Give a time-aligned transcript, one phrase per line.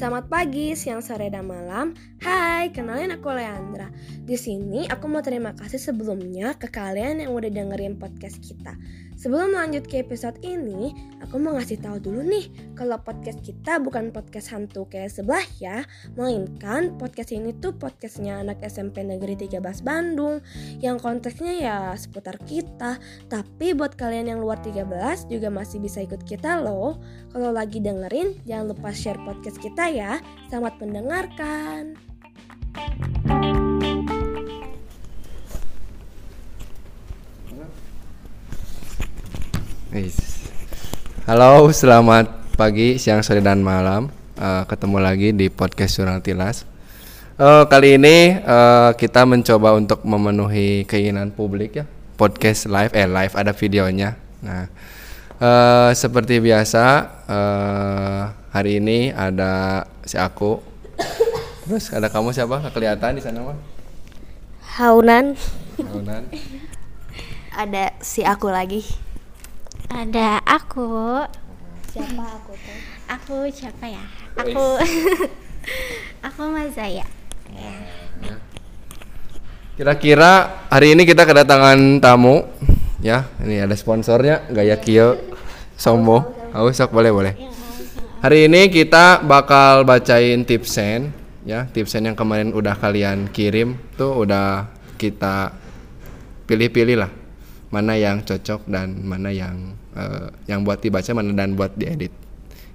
[0.00, 1.92] Selamat pagi, siang, sore, dan malam.
[2.20, 3.88] Hai, kenalin aku Leandra.
[4.28, 8.76] Di sini aku mau terima kasih sebelumnya ke kalian yang udah dengerin podcast kita.
[9.16, 10.92] Sebelum lanjut ke episode ini,
[11.24, 15.88] aku mau ngasih tahu dulu nih kalau podcast kita bukan podcast hantu kayak sebelah ya,
[16.12, 20.44] melainkan podcast ini tuh podcastnya anak SMP Negeri 13 Bandung
[20.84, 23.00] yang konteksnya ya seputar kita.
[23.32, 27.00] Tapi buat kalian yang luar 13 juga masih bisa ikut kita loh.
[27.32, 30.20] Kalau lagi dengerin, jangan lupa share podcast kita ya.
[30.52, 32.09] Selamat mendengarkan.
[41.30, 44.10] Halo, selamat pagi, siang, sore, dan malam.
[44.34, 46.66] Uh, ketemu lagi di podcast Jurnal Tilas.
[47.38, 51.86] Uh, kali ini uh, kita mencoba untuk memenuhi keinginan publik ya.
[52.18, 54.18] Podcast live, eh live ada videonya.
[54.42, 54.66] Nah,
[55.38, 56.84] uh, seperti biasa
[57.30, 60.79] uh, hari ini ada si aku.
[61.70, 62.58] Terus ada kamu siapa?
[62.58, 63.54] Nggak kelihatan di sana mah?
[64.74, 65.38] Haunan.
[65.78, 66.26] Haunan.
[67.54, 68.82] Ada si aku lagi.
[69.86, 71.22] Ada aku.
[71.94, 72.78] Siapa aku tuh?
[73.14, 74.02] Aku siapa ya?
[74.34, 74.82] Aku
[76.26, 77.06] Aku Mazaya.
[77.54, 77.74] Ya.
[79.78, 82.50] Kira-kira hari ini kita kedatangan tamu
[82.98, 83.30] ya.
[83.46, 85.22] Ini ada sponsornya Gaya Kio
[85.78, 86.34] Sombo.
[86.50, 87.34] Oh, sok boleh boleh.
[88.26, 91.19] Hari ini kita bakal bacain tipsen
[91.50, 91.66] ya.
[91.66, 95.50] Tipsen yang kemarin udah kalian kirim tuh udah kita
[96.46, 97.10] pilih-pilih lah
[97.70, 102.10] mana yang cocok dan mana yang uh, yang buat dibaca mana dan buat diedit.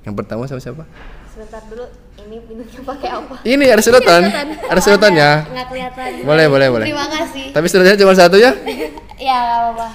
[0.08, 0.84] Yang pertama sama siapa?
[1.28, 1.84] Sebentar dulu,
[2.24, 3.36] ini minumnya pakai apa?
[3.44, 4.24] Ini ada sedotan.
[4.72, 5.30] Ada sedotannya.
[5.52, 6.10] Nggak kelihatan.
[6.24, 6.88] Boleh, boleh, boleh.
[6.88, 7.52] Terima kasih.
[7.52, 8.52] Tapi sedotannya cuma satu ya?
[9.16, 9.88] Ya, nggak apa-apa.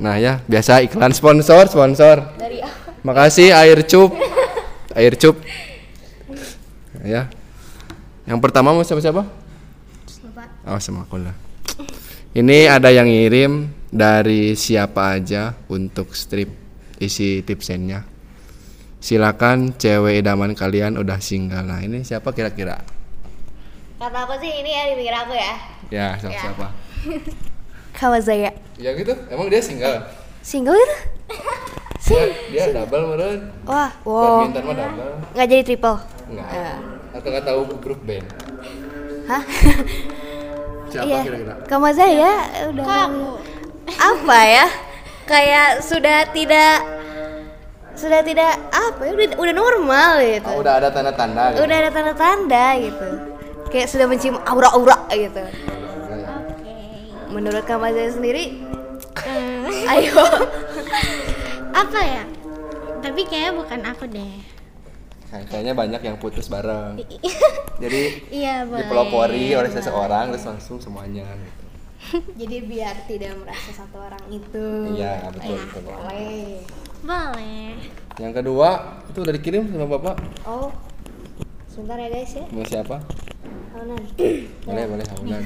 [0.00, 2.24] Nah ya, biasa iklan sponsor, sponsor.
[2.40, 2.64] Dari?
[3.04, 4.16] Makasih air cup.
[4.96, 5.36] Air cup.
[7.04, 7.28] Ya.
[8.32, 9.28] Yang pertama mau siapa siapa?
[10.64, 11.36] Oh, sama aku lah.
[12.32, 16.48] Ini ada yang ngirim dari siapa aja untuk strip
[16.96, 18.08] isi tipsennya.
[19.04, 21.60] Silakan cewek idaman kalian udah single.
[21.60, 22.80] Nah, ini siapa kira-kira?
[24.00, 25.52] Kata aku sih ini ya di pikir aku ya.
[25.92, 26.40] Ya, siapa?
[26.40, 26.66] siapa?
[28.00, 28.56] Kawazaya.
[28.80, 29.12] Ya gitu.
[29.28, 30.08] Emang dia single?
[30.40, 30.96] Single itu?
[32.08, 33.52] Dia, dia double meren.
[33.68, 34.48] Wah, wow.
[34.48, 35.12] Badminton mah double.
[35.36, 35.98] Nggak jadi triple.
[36.32, 36.48] Enggak.
[37.12, 38.26] Atau nggak tahu grup band?
[39.28, 39.42] Hah?
[40.88, 41.20] Siapa Iya.
[41.24, 41.54] kira-kira?
[41.64, 42.32] Kawazaya
[42.68, 42.84] udah.
[42.84, 43.28] Kamu.
[43.92, 44.66] Apa ya?
[45.24, 46.76] Kayak sudah tidak
[47.92, 50.48] sudah tidak apa ya udah, udah normal gitu.
[50.48, 51.60] Oh, udah ada tanda-tanda gitu.
[51.62, 53.08] Udah ada tanda-tanda gitu.
[53.68, 55.40] Kayak sudah mencium aura-aura gitu.
[55.40, 56.74] Oke.
[57.30, 58.60] Menurut Kamazaya sendiri,
[59.22, 60.18] Eh, ayo.
[61.72, 62.24] apa ya?
[63.00, 64.34] Tapi kayaknya bukan aku deh.
[65.32, 67.00] Kayak- Kayaknya banyak yang putus bareng.
[67.82, 68.84] Jadi Iya, boleh.
[68.84, 71.64] dipelopori oleh seseorang terus langsung semuanya gitu.
[72.36, 74.66] Jadi biar tidak merasa satu orang itu.
[74.92, 75.82] Iya, betul betul.
[75.88, 76.60] Boleh.
[77.00, 77.68] Boleh.
[78.14, 78.68] Yang kedua
[79.08, 80.16] itu udah dikirim sama Bapak.
[80.44, 80.68] Oh,
[81.66, 82.44] sebentar ya guys ya.
[82.46, 83.00] Mau siapa?
[83.72, 84.02] Haunan.
[84.68, 85.42] Boleh, boleh, Haunan.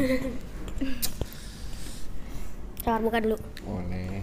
[2.81, 3.37] Kamar muka dulu.
[3.63, 4.23] Boleh.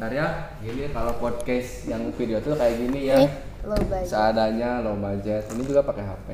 [0.00, 3.20] Ntar ya, gini kalau podcast yang video tuh kayak gini ya.
[3.20, 3.28] Nih,
[3.68, 4.00] lo baca.
[4.08, 5.44] Seadanya low budget.
[5.52, 6.28] Ini juga pakai HP.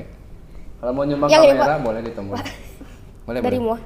[0.79, 2.45] Kalau mau nyumbang Yang ini, kamera boleh ditemuin.
[3.27, 3.59] Boleh, Dari boleh.
[3.59, 3.81] muah.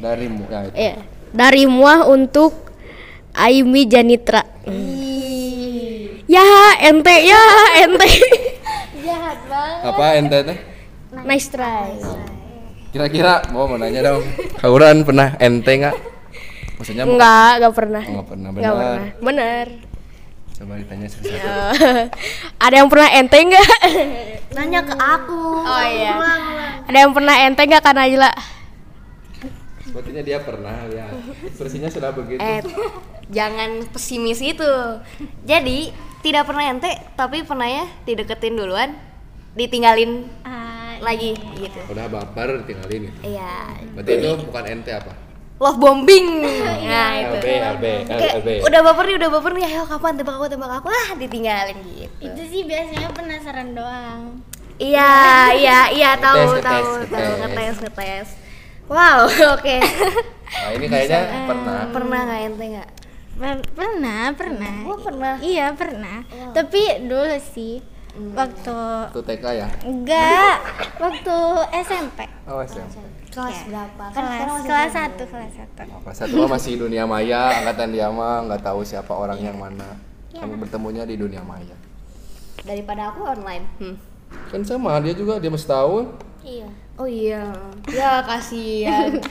[0.00, 0.72] Dari mu ya itu.
[0.72, 0.94] Iya.
[1.36, 2.72] Dari muah untuk
[3.36, 4.40] Aimi Janitra.
[6.24, 6.48] Ya,
[6.80, 7.42] ente ya,
[7.76, 8.08] ente.
[9.04, 9.84] Jahat banget.
[9.84, 10.58] Apa ente teh?
[11.28, 11.92] nice try.
[12.88, 14.24] Kira-kira mau mau nanya dong.
[14.64, 16.09] Hauran pernah ente nggak?
[16.80, 18.02] Maksudnya bukan- Enggak, enggak pernah.
[18.02, 18.72] Oh, nggak pernah Enggak benar.
[18.72, 19.12] pernah.
[19.20, 19.66] Bener.
[20.50, 21.50] Coba ditanya satu-satu.
[22.64, 23.68] Ada yang pernah ente enggak?
[24.56, 25.40] Nanya ke aku.
[25.58, 26.14] Oh iya.
[26.82, 28.32] Ada yang pernah ente enggak kan Najla?
[29.82, 31.06] Sepertinya dia pernah ya.
[31.42, 32.38] Ekspresinya sudah begitu.
[32.38, 32.62] Eh,
[33.28, 34.72] jangan pesimis itu.
[35.42, 35.90] Jadi,
[36.20, 38.94] tidak pernah ente, tapi pernah ya dideketin duluan,
[39.52, 41.80] ditinggalin Ah, lagi gitu.
[41.88, 43.20] Udah baper tinggalin gitu.
[43.26, 43.82] Iya.
[43.92, 45.12] Berarti itu bukan ente apa?
[45.60, 46.28] Love bombing.
[46.90, 47.36] Nah, itu.
[47.38, 47.46] LB,
[47.78, 48.48] LB, Kayak, LB.
[48.66, 49.64] udah baper nih, udah baper nih.
[49.70, 50.88] Ayo kapan tembak aku, tembak aku.
[50.90, 52.10] Ah, ditinggalin gitu.
[52.18, 54.42] itu sih biasanya penasaran doang.
[54.80, 55.12] Iya,
[55.54, 57.76] iya, iya tahu, tahu, tahu, ngetes.
[57.78, 58.28] ngetes.
[58.90, 59.76] Wow, oke.
[59.78, 61.78] Nah, ini kayaknya pernah.
[61.94, 62.90] Pernah nggak ente nggak?
[63.38, 64.74] Per- pernah, pernah.
[64.90, 65.34] Oh, pernah.
[65.38, 66.26] Iya, pernah.
[66.50, 67.78] Tapi dulu sih
[68.10, 68.78] waktu
[69.10, 69.68] Itu TK ya?
[69.82, 70.56] enggak,
[70.98, 71.36] waktu
[71.82, 72.26] SMP.
[72.44, 72.98] Oh, SMP.
[73.30, 73.66] Kelas Iya.
[73.70, 74.04] berapa?
[74.10, 74.90] Kan Kelas kelas.
[74.90, 75.86] 1, kelas 1.
[75.86, 79.54] Oh, Kelas satu mah masih dunia maya, angkatan dia mah nggak tahu siapa orang yang
[79.54, 79.86] mana.
[80.30, 81.74] Kami bertemunya di dunia maya.
[82.60, 83.64] Daripada aku online.
[83.78, 83.96] Hmm.
[84.50, 86.04] Kan sama dia juga dia masih tahun.
[86.42, 86.68] Iya.
[86.98, 87.54] Oh iya.
[87.86, 89.14] Ya kasihan.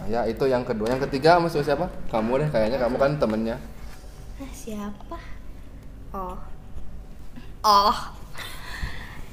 [0.00, 0.88] Nah, ya itu yang kedua.
[0.88, 1.84] Yang ketiga maksud siapa?
[2.08, 3.60] Kamu deh kayaknya kamu kan temennya.
[4.40, 5.16] Ah, Siapa?
[6.16, 6.32] Oh.
[7.60, 7.92] Oh.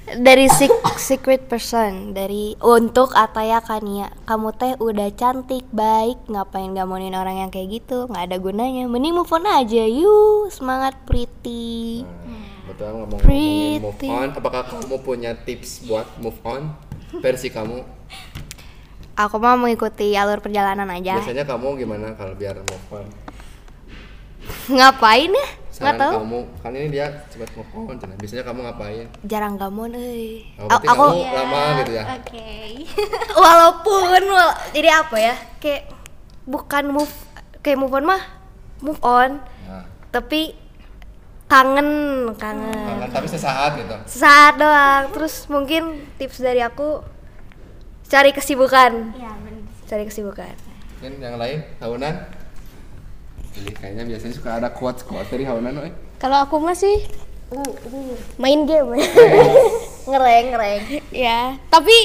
[0.07, 7.11] Dari sec- secret person dari untuk Ataya Kania kamu teh udah cantik baik ngapain gamonin
[7.11, 12.07] orang yang kayak gitu nggak ada gunanya mending move on aja yuk semangat pretty
[12.63, 13.79] Betul ngomong Pretty.
[13.79, 14.27] move on.
[14.31, 16.71] Apakah kamu punya tips buat move on?
[17.19, 17.83] Versi kamu.
[19.17, 23.07] aku mau mengikuti alur perjalanan aja Biasanya kamu gimana kalau biar move on?
[24.69, 25.47] ngapain ya
[25.77, 27.95] nggak Saran tahu kamu kan ini dia cepat move on.
[27.95, 28.13] Cina.
[28.15, 29.05] Biasanya kamu ngapain?
[29.23, 32.03] jarang gamon eh Oh, A- berarti aku kamu lama gitu ya?
[32.13, 32.49] Oke.
[33.37, 35.83] walaupun wala- jadi apa ya kayak
[36.43, 37.13] bukan move
[37.59, 38.23] kayak move on mah
[38.79, 40.55] move on Nah, tapi
[41.45, 41.89] kangen
[42.33, 43.95] kangen kangen, tapi sesaat gitu.
[44.09, 45.83] saat doang terus mungkin
[46.15, 46.99] tips dari aku
[48.03, 49.63] cari kesibukan Iya, benar.
[49.85, 50.55] cari kesibukan
[50.97, 52.15] Mungkin yang lain tahunan?
[53.57, 55.91] Ini kayaknya biasanya suka ada quotes quotes dari tahunan, oi.
[56.17, 57.01] kalau aku masih
[58.35, 58.99] main game
[60.03, 61.95] ngereng ngereng ya tapi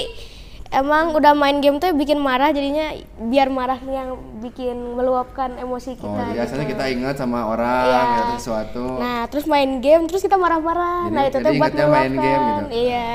[0.68, 6.06] emang udah main game tuh bikin marah jadinya biar marahnya yang bikin meluapkan emosi kita
[6.06, 6.44] Oh, jadi gitu.
[6.44, 8.00] asalnya kita ingat sama orang Iya.
[8.16, 8.84] gitu sesuatu.
[8.96, 11.04] Nah, terus main game, terus kita marah-marah.
[11.04, 12.16] Jadi- nah, itu jadi tuh buat main meluapkan.
[12.16, 12.64] game gitu?
[12.72, 13.12] Iya,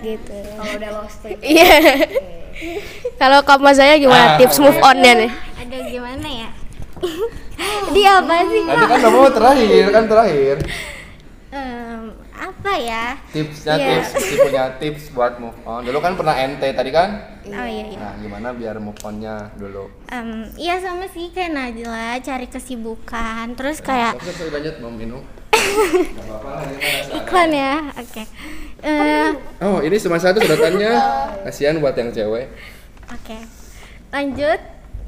[0.00, 0.36] gitu.
[0.52, 1.20] Kalau udah lost
[1.52, 1.74] Iya.
[3.16, 5.30] Kalau kamu saya gimana Ah, tips move on-nya nih?
[5.56, 6.48] Ada gimana ya?
[7.92, 8.62] Dia apa sih?
[8.62, 10.56] Nanti kan kamu terakhir, kan terakhir.
[11.50, 12.02] Em,
[12.32, 13.04] apa ya?
[13.28, 13.88] Tipsnya Iya.
[14.00, 15.82] tips, si punya tips buat move on.
[15.82, 17.10] Dulu kan pernah ente tadi kan?
[17.44, 17.98] Oh iya iya.
[17.98, 19.92] Nah, gimana biar move on-nya dulu?
[20.08, 25.20] Em, iya sama sih kayak Najla cari kesibukan terus kayak Tapi saya lanjut mau minum.
[27.18, 27.74] Iklan ya.
[27.94, 28.22] Oke.
[28.82, 29.28] Eh,
[29.60, 30.92] Oh, ini cuma satu sedotannya.
[31.44, 32.48] Kasihan buat yang cewek.
[33.08, 33.38] Oke,
[34.08, 34.60] lanjut.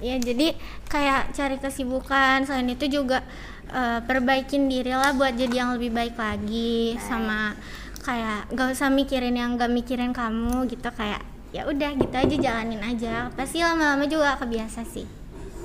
[0.04, 0.52] Ya jadi
[0.92, 2.44] kayak cari kesibukan.
[2.44, 3.24] Selain itu juga
[3.72, 7.00] eh, perbaikin diri lah buat jadi yang lebih baik lagi.
[7.00, 7.56] Sama
[8.04, 11.24] kayak gak usah mikirin yang gak mikirin kamu gitu kayak
[11.56, 13.32] ya udah gitu aja jalanin aja.
[13.32, 15.08] Pasti lama-lama juga kebiasa sih.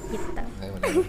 [0.08, 0.42] Gitu.
[0.64, 1.04] Bener.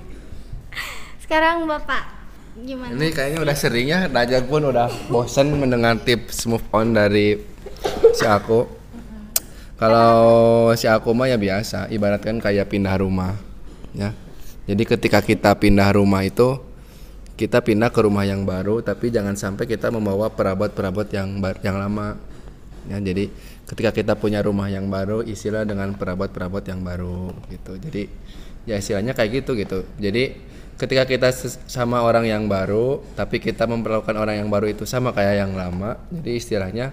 [1.22, 2.18] Sekarang bapak
[2.58, 2.90] gimana?
[2.98, 7.38] Ini kayaknya udah sering ya, Najak pun udah bosen mendengar tips move on dari
[8.18, 8.79] si aku.
[9.80, 13.32] Kalau si aku mah ya biasa, ibaratkan kayak pindah rumah,
[13.96, 14.12] ya.
[14.68, 16.60] Jadi ketika kita pindah rumah itu,
[17.40, 22.20] kita pindah ke rumah yang baru, tapi jangan sampai kita membawa perabot-perabot yang yang lama.
[22.92, 23.32] Ya, jadi
[23.72, 27.80] ketika kita punya rumah yang baru, isilah dengan perabot-perabot yang baru, gitu.
[27.80, 28.04] Jadi
[28.68, 29.88] ya istilahnya kayak gitu gitu.
[29.96, 30.36] Jadi
[30.76, 31.32] ketika kita
[31.64, 35.96] sama orang yang baru, tapi kita memperlakukan orang yang baru itu sama kayak yang lama,
[36.12, 36.92] jadi istilahnya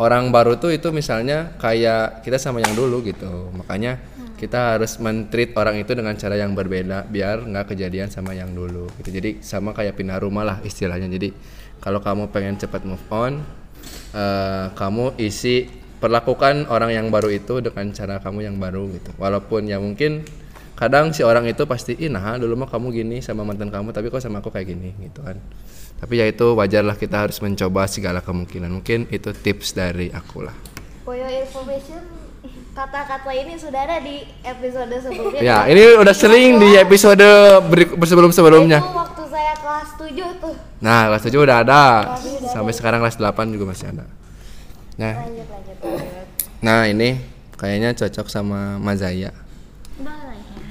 [0.00, 3.52] orang baru tuh itu misalnya kayak kita sama yang dulu gitu.
[3.52, 4.00] Makanya
[4.40, 8.88] kita harus mentreat orang itu dengan cara yang berbeda biar nggak kejadian sama yang dulu
[9.00, 9.08] gitu.
[9.12, 11.10] Jadi sama kayak pindah rumah lah istilahnya.
[11.12, 11.32] Jadi
[11.82, 13.42] kalau kamu pengen cepat move on,
[14.14, 15.68] eh, kamu isi
[16.02, 19.10] perlakukan orang yang baru itu dengan cara kamu yang baru gitu.
[19.18, 20.26] Walaupun ya mungkin
[20.82, 24.10] kadang si orang itu pasti ih nah dulu mah kamu gini sama mantan kamu tapi
[24.10, 25.38] kok sama aku kayak gini gitu kan
[26.02, 30.54] tapi ya itu wajarlah kita harus mencoba segala kemungkinan mungkin itu tips dari aku lah
[31.02, 31.98] For your information,
[32.72, 35.40] kata-kata ini sudah ada di episode sebelumnya.
[35.40, 37.22] ya ini udah sering di episode
[38.00, 40.54] sebelum sebelumnya Itu waktu saya kelas 7 tuh.
[40.78, 41.82] nah kelas 7 udah ada
[42.48, 44.06] sampai sekarang kelas 8 juga masih ada
[44.92, 46.26] nah Lanjut, lanjut, lanjut.
[46.60, 47.18] nah ini
[47.54, 49.30] kayaknya cocok sama Mazaya
[49.96, 50.66] Boleh ya.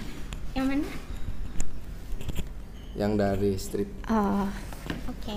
[0.53, 0.87] Yang mana?
[2.93, 4.47] yang dari strip Oh,
[5.09, 5.35] oke.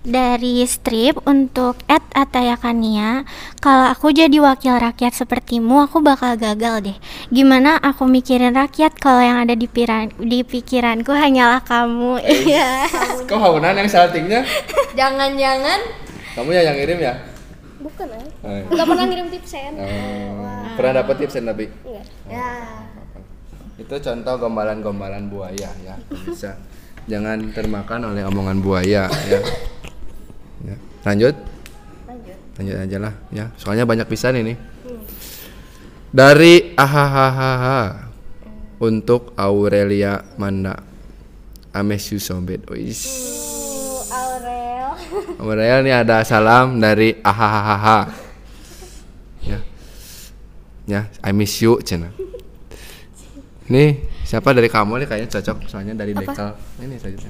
[0.00, 3.28] Dari strip untuk Ed Atayakania,
[3.60, 6.96] kalau aku jadi wakil rakyat sepertimu, aku bakal gagal deh.
[7.28, 12.16] Gimana aku mikirin rakyat kalau yang ada di, piran, di pikiranku hanyalah kamu.
[12.24, 12.88] Iya.
[13.28, 14.40] kok haunan yang saltingnya
[14.96, 15.80] Jangan-jangan
[16.34, 17.14] kamu ya yang ngirim ya
[17.80, 18.26] bukan eh.
[18.44, 18.62] Eh.
[18.68, 19.72] Enggak pernah ngirim tipsen.
[19.80, 22.02] Oh, pernah dapat tipsen tapi Iya.
[22.28, 22.52] Ya.
[23.80, 26.60] itu contoh gombalan-gombalan buaya ya bisa
[27.06, 29.40] jangan termakan oleh omongan buaya ya,
[30.60, 30.76] Ya.
[31.08, 31.34] lanjut
[32.04, 32.36] Lanjut.
[32.60, 34.52] lanjut aja lah ya soalnya banyak pisan ini
[36.10, 38.10] dari ahahaha
[38.82, 40.82] untuk Aurelia Manda
[41.70, 42.98] Amesu Sombet Ois.
[43.06, 44.90] Uh, Aurel.
[45.40, 48.10] Aurelia ini ada salam dari ahahaha
[49.40, 49.58] ya
[50.84, 52.10] ya I miss you cina
[53.70, 57.26] nih siapa dari kamu nih kayaknya cocok soalnya dari dekal ini saja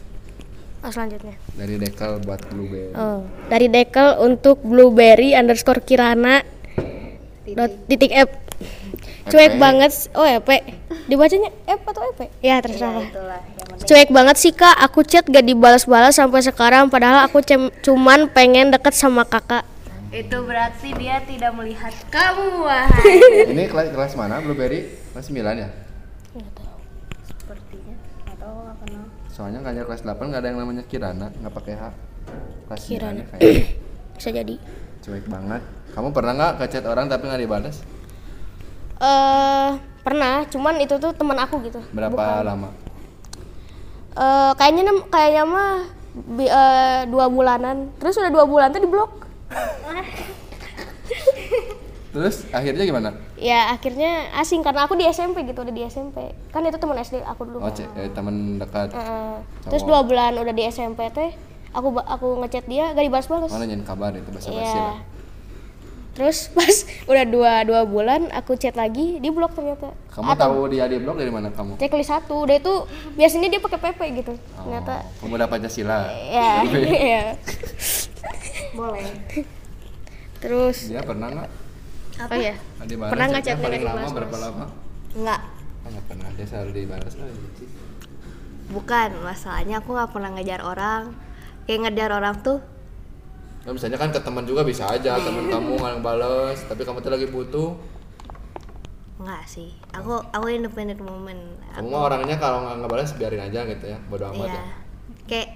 [0.80, 1.36] Oh, selanjutnya.
[1.52, 2.96] Dari Dekel buat Blueberry.
[2.96, 3.20] Oh,
[3.52, 6.40] dari Dekel untuk blueberry underscore Kirana
[7.52, 8.32] dot titik F.
[9.28, 10.48] Cuek banget, oh EP.
[11.04, 12.32] Dibacanya F atau EP?
[12.40, 13.04] Ya terserah.
[13.84, 16.88] Cuek banget sih kak, aku chat gak dibalas-balas sampai sekarang.
[16.88, 19.68] Padahal aku cem- cuman pengen deket sama kakak.
[20.08, 23.52] Itu berarti dia tidak melihat kamu, wahai.
[23.52, 24.96] Ini kelas kelas mana Blueberry?
[25.12, 25.68] Kelas 9 ya?
[28.80, 29.04] Kenal.
[29.28, 31.82] Soalnya ngajar kelas 8 nggak ada yang namanya Kirana, nggak pakai H.
[32.66, 33.18] Kelas 9 Kirana.
[33.18, 33.64] ya kayaknya.
[34.16, 34.54] Bisa jadi.
[35.00, 35.62] Cuek banget.
[35.90, 37.76] Kamu pernah nggak ngechat orang tapi nggak dibalas?
[39.00, 39.70] Eh
[40.00, 41.80] pernah, cuman itu tuh teman aku gitu.
[41.90, 42.68] Berapa lama?
[44.12, 45.72] Eh kayaknya nem- kayaknya mah
[46.30, 47.92] bi- eh, dua bulanan.
[47.96, 49.12] Terus udah dua bulan tuh diblok.
[52.10, 53.08] Terus akhirnya gimana?
[53.40, 56.28] Ya akhirnya asing karena aku di SMP gitu udah di SMP.
[56.48, 57.58] Kan itu teman SD aku dulu.
[57.58, 57.88] Oh, kan.
[57.96, 58.92] eh, teman dekat.
[58.92, 59.32] Heeh.
[59.64, 59.88] Terus Cowok.
[59.88, 61.32] dua bulan udah di SMP teh,
[61.70, 63.48] aku aku ngechat dia gak dibalas-balas.
[63.48, 64.76] Mana nyanyi kabar itu bahasa basi Iya.
[64.76, 64.98] lah.
[66.10, 69.88] Terus pas udah dua dua bulan aku chat lagi, di blok ternyata.
[70.10, 71.80] Kamu tahu dia di blog dari mana kamu?
[71.80, 72.74] Checklist satu, udah itu
[73.16, 74.32] biasanya dia pakai PP gitu.
[74.36, 76.12] Oh, Ternyata pemuda Pancasila.
[76.12, 77.24] ya, ya.
[78.76, 79.08] Boleh.
[80.40, 81.50] Terus Dia pernah nggak?
[82.26, 84.64] Oh ya, Nggak dibalas, Pernah nggak chatnya paling nggak lama dibalas, berapa lama?
[85.10, 85.40] Enggak.
[85.80, 87.26] Ah, nggak pernah dia selalu dibalas lah.
[88.70, 91.02] Bukan, masalahnya aku nggak pernah ngejar orang.
[91.64, 92.58] Kayak ngejar orang tuh
[93.60, 97.12] Nah, misalnya kan ke teman juga bisa aja, teman kamu nggak bales, tapi kamu tuh
[97.12, 97.76] lagi butuh.
[99.20, 99.76] enggak sih.
[99.92, 101.36] Aku aku independent woman.
[101.76, 104.56] Kamu mah orangnya kalau nggak ngebales biarin aja gitu ya, bodo amat Iya.
[104.56, 104.64] ya.
[105.28, 105.48] Kayak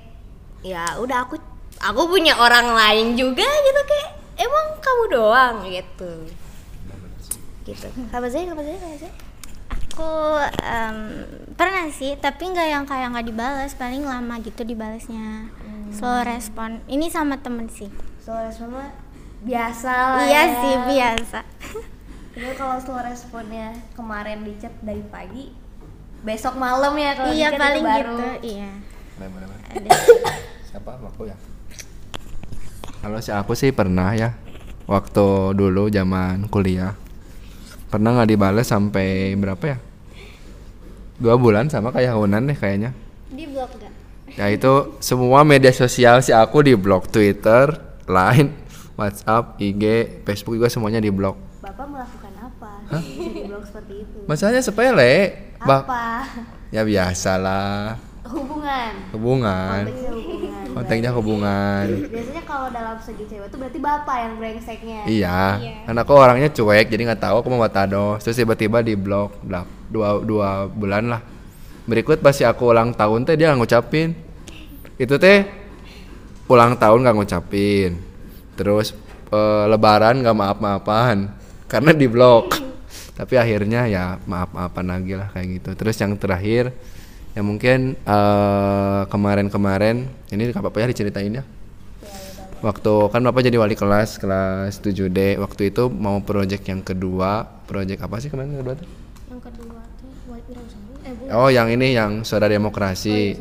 [0.61, 1.41] ya udah aku
[1.81, 6.13] aku punya orang lain juga gitu kayak emang kamu doang gitu.
[7.65, 7.89] Gitu.
[8.13, 9.13] Kamu sih, kamu sih, kamu sih.
[9.95, 10.11] Aku
[10.61, 10.97] em,
[11.55, 15.49] pernah sih, tapi nggak yang kayak nggak dibalas, paling lama gitu dibalasnya.
[15.95, 16.83] Slow respon.
[16.91, 17.89] Ini sama temen sih.
[18.19, 18.91] Slow respon mah
[19.45, 20.57] biasa lah iya ya.
[20.57, 21.41] sih biasa.
[22.35, 25.55] Tapi kalau slow responnya kemarin di chat dari pagi,
[26.27, 28.17] besok malam ya kalau iya di chat paling itu baru.
[28.19, 28.27] gitu.
[28.59, 28.71] Iya.
[29.21, 29.49] Bener-bener.
[29.71, 29.89] Ada.
[30.75, 31.37] Siapa aku ya?
[33.05, 34.35] Kalau si aku sih pernah ya.
[34.91, 36.99] Waktu dulu zaman kuliah.
[37.95, 39.79] Pernah nggak dibales sampai berapa ya?
[41.15, 42.91] Dua bulan sama kayak Hunan deh kayaknya.
[43.31, 43.95] Di blok gak?
[44.35, 47.71] Ya itu semua media sosial si aku di blok Twitter,
[48.11, 48.51] Line,
[48.99, 51.39] WhatsApp, IG, Facebook juga semuanya di blok.
[51.63, 54.19] Bapak melakukan apa di blog seperti itu?
[54.27, 55.15] Masalahnya sepele.
[55.63, 56.27] Apa?
[56.75, 57.95] ya biasalah.
[58.27, 58.93] Hubungan.
[59.15, 59.83] Hubungan.
[60.75, 61.87] Konteksnya hubungan.
[62.11, 65.01] Biasanya kalau dalam segi cewek itu berarti bapak yang brengseknya.
[65.07, 65.43] Iya,
[65.87, 68.27] karena aku orangnya cuek, jadi nggak tahu aku mau tados.
[68.27, 69.39] Terus tiba-tiba di blok
[69.87, 71.23] dua, dua bulan lah.
[71.87, 74.19] Berikut pasti aku ulang tahun teh dia nggak ngucapin.
[74.99, 75.47] Itu teh
[76.51, 77.91] ulang tahun nggak ngucapin.
[78.59, 78.99] Terus
[79.31, 81.31] eh, lebaran nggak maaf-maafan
[81.71, 82.51] karena di blok.
[83.15, 85.71] Tapi akhirnya ya maaf-maafan lagi lah kayak gitu.
[85.79, 86.75] Terus yang terakhir
[87.35, 91.45] ya mungkin eh, kemarin-kemarin ini nggak apa-apa ya diceritain ya?
[92.65, 98.01] Waktu kan bapak jadi wali kelas kelas 7D waktu itu mau project yang kedua project
[98.01, 98.89] apa sih kemarin yang kedua tuh?
[99.29, 100.11] Yang kedua tuh.
[101.05, 103.37] Eh, bu, oh yang ini yang suara demokrasi.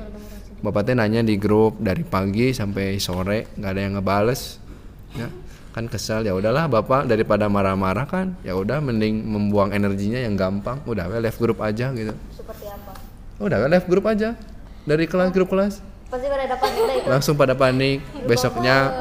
[0.64, 4.60] Bapak teh nanya di grup dari pagi sampai sore nggak ada yang ngebales.
[5.16, 5.28] Ya
[5.74, 6.24] kan kesal.
[6.24, 10.80] Ya udahlah bapak daripada marah-marah kan ya udah mending membuang energinya yang gampang.
[10.84, 12.12] Udah we left grup aja gitu.
[12.36, 12.93] Seperti apa?
[13.40, 14.36] Udah left grup aja.
[14.84, 15.80] Dari kelas grup kelas.
[16.12, 16.70] Pasti pada dapat
[17.08, 18.04] langsung pada panik.
[18.28, 18.92] Besoknya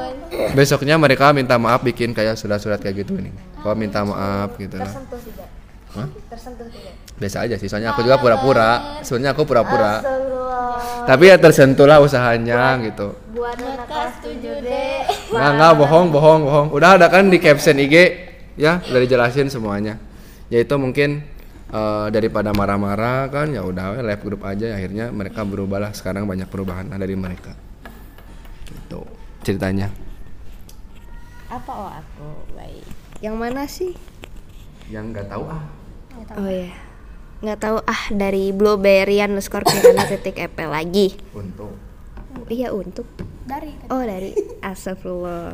[0.55, 3.29] besoknya mereka minta maaf bikin kayak surat-surat kayak gitu ini.
[3.61, 4.79] Kok minta maaf gitu.
[4.79, 5.47] Lah Tersentuh tidak?
[5.93, 6.07] Hah?
[6.31, 7.03] Tersentuh tidak?
[7.13, 8.99] biasa aja sih soalnya aku juga pura-pura.
[9.05, 10.01] Sebenarnya aku pura-pura.
[11.05, 13.13] Tapi ya tersentuh lah usahanya gitu.
[13.35, 14.99] Buat anak kelas 7 deh.
[15.33, 16.67] nggak nggak bohong bohong bohong.
[16.73, 17.95] Udah ada kan di caption IG
[18.57, 19.99] ya udah dijelasin semuanya.
[20.49, 21.23] Yaitu mungkin
[21.73, 26.29] eh, daripada marah-marah kan ya udah we, live grup aja akhirnya mereka berubah lah sekarang
[26.29, 27.57] banyak perubahan dari mereka
[28.69, 29.03] gitu
[29.41, 29.89] ceritanya
[31.53, 32.29] Apa oh aku?
[32.57, 32.81] Baik.
[33.21, 33.93] Yang mana sih?
[34.91, 35.63] yang nggak tahu ah
[36.37, 36.73] Oh ya.
[37.43, 41.17] Nggak tahu ah dari blueberry underscore kirana titik ep lagi.
[41.35, 41.75] untuk
[42.49, 43.05] Iya untuk.
[43.45, 44.33] Dari Oh dari
[44.65, 45.53] Astagfirullah.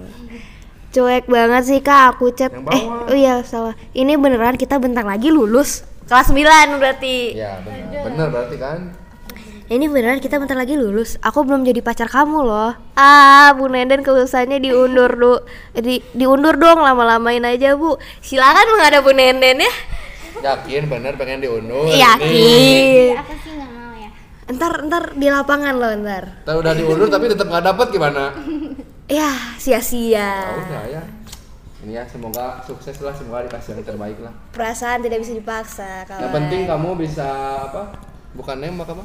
[0.90, 2.54] Cuek banget sih kak aku chat.
[2.54, 3.76] Eh oh iya salah.
[3.94, 5.86] Ini beneran kita bentar lagi lulus.
[6.10, 6.42] Kelas 9
[6.75, 7.38] berarti.
[7.38, 8.80] ya benar benar berarti kan
[9.68, 11.22] Ini beneran kita bentar lagi lulus.
[11.22, 12.74] Aku belum jadi pacar kamu loh.
[12.96, 15.34] Ah, Bu Nenden kelulusannya diundur du,
[15.75, 17.94] di, diundur dong lama-lamain aja Bu.
[18.18, 19.74] Silakan menghadap Bu Nenden ya.
[20.42, 23.12] yakin bener pengen diundur Yakin.
[23.13, 24.10] aku sih nggak mau ya.
[24.50, 28.24] ntar ntar di lapangan loh ntar Ntar udah diundur tapi tetap nggak dapet gimana?
[29.06, 31.01] ya sia-sia Ya udah ya.
[31.89, 34.29] Ini ya semoga sukses lah, semoga dikasih yang terbaik lah.
[34.53, 37.25] perasaan tidak bisa dipaksa kawan Yang penting kamu bisa
[37.65, 37.98] apa?
[38.38, 39.01] Bukan nembak apa?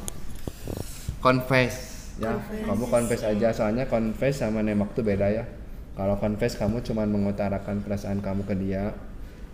[1.25, 1.73] Confess.
[2.21, 5.49] Ya, kamu confess aja soalnya confess sama nembak tuh beda ya.
[5.97, 8.93] Kalau confess kamu cuman mengutarakan perasaan kamu ke dia,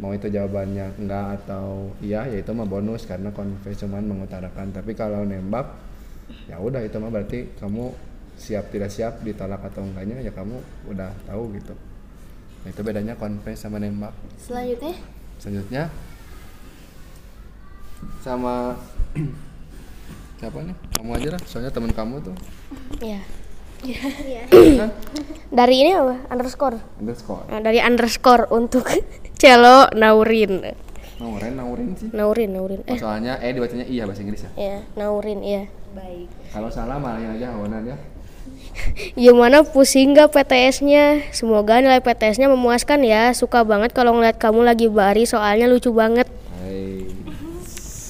[0.03, 4.75] mau itu jawabannya enggak atau iya ya itu mah bonus karena confess cuman mengutarakan.
[4.75, 5.71] Tapi kalau nembak
[6.51, 7.95] ya udah itu mah berarti kamu
[8.35, 10.59] siap tidak siap ditolak atau enggaknya ya kamu
[10.91, 11.79] udah tahu gitu.
[12.61, 14.93] Nah, itu bedanya confess sama nembak selanjutnya
[15.37, 15.89] selanjutnya
[18.21, 18.77] sama
[20.39, 22.37] siapa nih kamu aja lah soalnya teman kamu tuh
[23.01, 23.21] Iya.
[24.77, 24.91] kan
[25.51, 26.15] Dari ini apa?
[26.29, 26.79] Underscore.
[26.97, 28.85] underscore Nah, dari underscore untuk
[29.41, 30.61] Celo Naurin.
[31.17, 32.81] naurin naurin sih Naurin, Naurin.
[32.81, 35.69] Oh, Eh, soalnya eh dibacanya iya bahasa Inggris ya ya, Naurin, iya.
[35.91, 37.97] baik kalau salah malahin aja awanan ya
[39.19, 41.29] Gimana pusing gak PTS-nya?
[41.31, 43.31] Semoga nilai PTS-nya memuaskan ya.
[43.33, 46.27] Suka banget kalau ngeliat kamu lagi bari, soalnya lucu banget.
[46.57, 47.07] Hai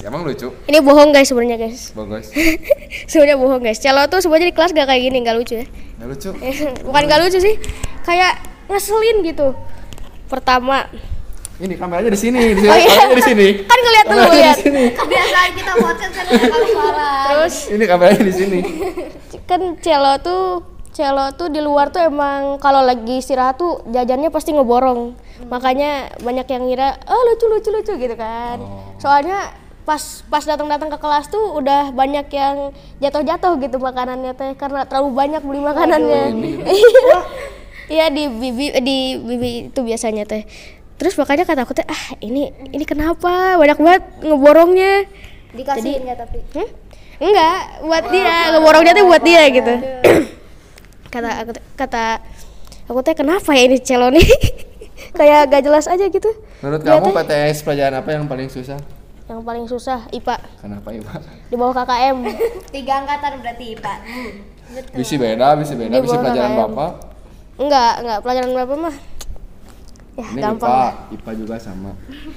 [0.03, 1.93] emang lucu Ini bohong guys sebenarnya guys.
[1.93, 2.33] bagus
[3.11, 3.79] sebenarnya bohong guys.
[3.79, 5.67] Celo tuh sebenarnya di kelas gak kayak gini, gak lucu ya.
[5.97, 6.31] nggak lucu
[6.87, 7.55] Bukan gak lucu sih,
[8.03, 9.53] kayak ngeselin gitu.
[10.27, 10.87] Pertama,
[11.59, 12.89] ini kameranya di sini di sini Oh, iya.
[12.97, 14.57] kameranya di sini kan ngeliat dulu Kameranya lihat.
[14.95, 18.59] kebiasaan kita podcast kan rekam suara Terus ini kameranya di sini
[19.51, 24.51] kan Celo tuh Celo tuh di luar tuh emang kalau lagi istirahat tuh jajannya pasti
[24.51, 25.15] ngeborong.
[25.47, 28.59] Makanya banyak yang ngira, "Oh, lucu lucu lucu" gitu kan.
[28.99, 29.55] Soalnya
[29.87, 35.15] pas pas datang-datang ke kelas tuh udah banyak yang jatuh-jatuh gitu makanannya teh karena terlalu
[35.15, 36.23] banyak beli makanannya.
[36.67, 37.19] Iya.
[37.91, 40.47] Iya di bibi di bibi itu biasanya teh.
[40.95, 43.59] Terus makanya kata aku teh, "Ah, ini ini kenapa?
[43.59, 45.11] Banyak banget ngeborongnya."
[45.51, 46.69] dikasihin ya tapi Hmm?
[47.21, 49.75] Enggak, buat dia, ngeborongnya tuh buat dia gitu.
[51.13, 52.05] kata aku kata
[52.89, 54.25] aku teh kenapa ya ini celo nih?
[55.19, 56.31] Kayak gak jelas aja gitu.
[56.65, 58.81] menurut Dia kamu teh PTS pelajaran apa yang paling susah
[59.31, 61.07] yang paling susah IPA kenapa ibu
[61.49, 62.19] di bawah KKM.
[62.75, 63.99] tiga angkatan berarti pak
[64.91, 66.61] bisa beda bisa beda bisa pelajaran KKM.
[66.67, 66.93] bapak
[67.61, 68.97] Enggak, enggak pelajaran berapa mah?
[70.21, 70.69] Ya, ini gampang.
[70.69, 70.93] IPA lah.
[71.17, 71.91] IPA juga sama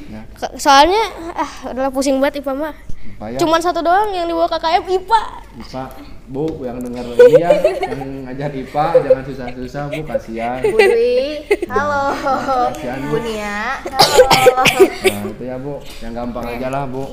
[0.08, 0.22] ya.
[0.56, 1.04] Soalnya
[1.36, 2.76] ah udahlah pusing banget IPA mah.
[3.04, 3.38] IPA ya.
[3.44, 5.22] Cuman satu doang yang di bawah KKM IPA.
[5.60, 5.84] IPA
[6.24, 7.52] bu yang dengar ini ya
[7.92, 10.60] yang ngajar IPA jangan susah-susah bu kasihan.
[10.64, 12.04] Bu Dwi halo.
[12.72, 13.08] Kasihan Bu.
[13.12, 14.64] Bu Nia halo.
[15.04, 17.04] Nah itu ya bu yang gampang aja lah bu.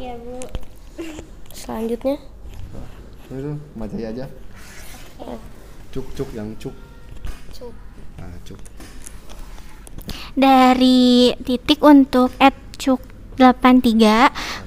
[1.50, 2.16] Selanjutnya.
[3.26, 4.30] Itu macai aja.
[5.90, 6.74] Cuk cuk yang cuk.
[7.50, 7.74] Cuk.
[8.20, 8.60] nah cuk
[10.38, 12.30] dari titik untuk
[12.78, 14.04] @cuk83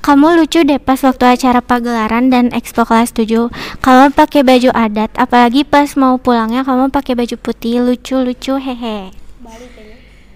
[0.03, 3.47] kamu lucu deh pas waktu acara pagelaran dan expo kelas 7
[3.79, 7.83] kamu pakai baju adat apalagi pas mau pulangnya kamu pakai baju putih.
[7.83, 9.12] Lucu-lucu hehe.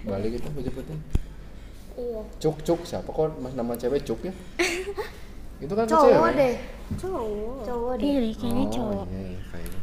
[0.08, 0.96] Balik itu baju putih.
[2.38, 4.32] Cuk cuk siapa kok mas nama cewek cuk ya?
[5.64, 6.54] Itu kan cowok cewek deh.
[7.02, 7.62] Cowok.
[7.66, 8.06] Cowok deh.
[8.06, 9.04] Iya deh, kayaknya oh, cowok.
[9.10, 9.80] iya, iya, kayaknya.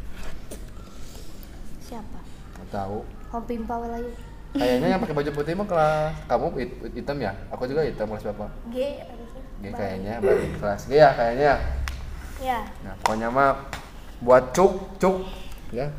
[1.84, 2.18] Siapa?
[2.56, 2.98] Nggak tahu.
[3.36, 4.12] Om Pimpa lagi
[4.54, 7.32] kayaknya yang pakai baju putih mah kelas kamu hit- hitam ya?
[7.50, 9.42] Aku juga hitam kelas berapa G harusnya.
[9.58, 11.52] G kayaknya balik kelas G ya kayaknya.
[12.38, 12.58] Ya.
[12.84, 13.50] Nah pokoknya mah
[14.20, 15.16] buat cuk cuk
[15.72, 15.90] ya.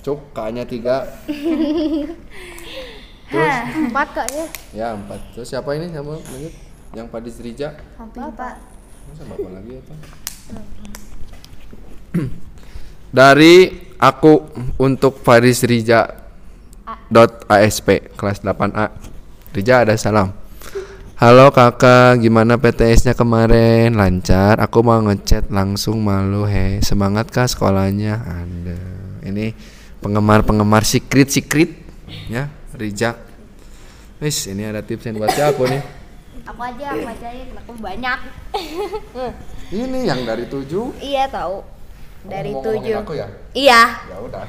[0.00, 0.96] Cuk kayaknya tiga.
[3.30, 3.54] Terus?
[3.78, 4.46] Empat kayaknya.
[4.74, 5.20] ya empat.
[5.36, 5.92] Terus siapa ini?
[5.94, 6.54] Sama lanjut.
[6.90, 7.78] Yang Padis Rija
[8.10, 8.58] Pimpa
[9.06, 9.94] masa bapak lagi apa?
[13.10, 13.54] Dari
[13.98, 16.19] aku untuk Faris Rija
[17.50, 18.94] ASP kelas 8A
[19.50, 20.30] Rija ada salam
[21.20, 23.92] Halo kakak, gimana PTS-nya kemarin?
[23.92, 24.56] Lancar?
[24.56, 26.80] Aku mau ngechat langsung malu he.
[26.80, 28.24] Semangat kah sekolahnya?
[28.24, 28.80] Anda.
[29.28, 29.52] Ini
[30.00, 31.76] penggemar-penggemar secret-secret
[32.24, 33.20] ya, Rija.
[34.16, 36.00] Wis, ini ada tips yang buat siapa nih?
[36.50, 38.18] aku aja aku ajain aku banyak
[39.70, 40.98] Ini yang dari tujuh.
[40.98, 41.62] iya tahu
[42.24, 43.26] dari tujuh aku ya?
[43.56, 43.82] iya.
[44.08, 44.44] Ya udah,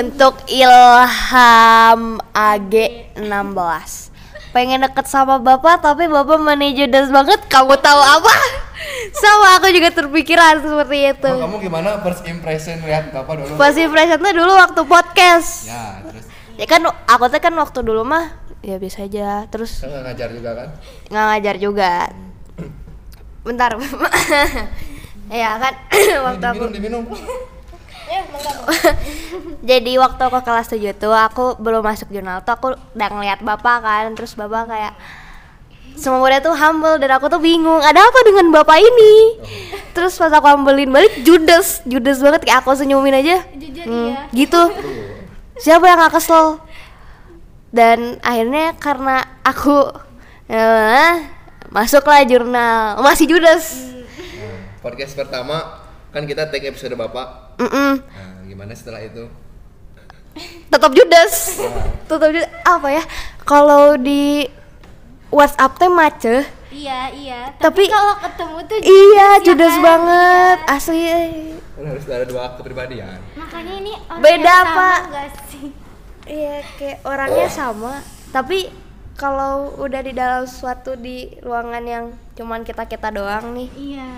[0.00, 2.00] untuk Ilham
[2.32, 2.74] AG
[3.20, 4.16] 16
[4.56, 7.44] pengen deket sama bapak tapi bapak money judes banget.
[7.44, 8.32] Kamu tahu apa?
[9.20, 11.28] Sama aku juga terpikiran seperti itu.
[11.28, 13.52] Oh, kamu gimana first impression lihat bapak dulu?
[13.60, 15.68] pas impression tuh dulu waktu podcast.
[15.68, 16.24] Ya, terus?
[16.56, 18.32] Ya kan aku tuh kan waktu dulu mah
[18.64, 19.44] ya biasa aja.
[19.52, 20.68] Terus kan nggak ngajar juga kan?
[21.12, 21.92] nggak ngajar juga.
[23.44, 23.70] Bentar
[25.28, 25.74] ya kan?
[26.26, 27.44] Waktu aku diminum, diminum.
[29.70, 33.82] jadi waktu aku kelas 7 tuh aku belum masuk jurnal tuh aku udah ngeliat bapak
[33.82, 34.94] kan terus bapak kayak
[35.96, 39.40] semua murid tuh humble dan aku tuh bingung ada apa dengan bapak ini?
[39.96, 43.40] Terus pas aku ambilin balik judes judes banget kayak aku senyumin aja.
[43.56, 44.28] Jujur Hmm, iya.
[44.36, 44.60] gitu.
[45.64, 46.60] Siapa yang gak kesel?
[47.72, 49.88] Dan akhirnya karena aku
[50.52, 51.16] eh,
[51.72, 53.95] masuklah jurnal masih judes
[54.78, 57.58] Podcast pertama kan kita take episode Bapak.
[57.58, 57.92] Mm-mm.
[58.00, 59.26] Nah, gimana setelah itu?
[60.68, 61.56] tetap judes
[62.04, 63.00] tetap judes apa ya
[63.40, 64.44] kalau di
[65.30, 67.40] WhatsApp teh macet Iya, iya.
[67.56, 69.80] Tapi- Tapi, kalau ketemu tuh iya judes ya judes kan?
[69.82, 71.28] banget asli eh.
[71.72, 73.16] Kan harus ada dua kepribadian.
[73.32, 75.00] Makanya ini orang Beda, yang sama Pak.
[75.48, 75.66] sih?
[76.26, 77.92] iya kayak orangnya sama
[78.28, 78.68] tapi
[79.14, 84.10] kalau udah di dalam suatu di ruangan yang cuman kita kita doang nih Iya.